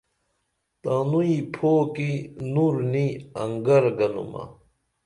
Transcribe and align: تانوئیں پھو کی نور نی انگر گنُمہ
تانوئیں 0.81 1.41
پھو 1.53 1.71
کی 1.95 2.11
نور 2.53 2.75
نی 2.91 3.05
انگر 3.41 3.83
گنُمہ 3.97 4.43